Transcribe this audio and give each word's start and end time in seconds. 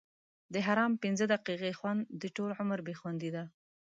د 0.53 0.55
حرام 0.67 0.93
پنځه 1.03 1.25
دقیقې 1.33 1.71
خوند؛ 1.79 1.99
د 2.21 2.23
ټولو 2.35 2.53
عمر 2.61 2.79
بې 2.87 2.93
خوندي 2.99 3.29
ده. 3.35 3.43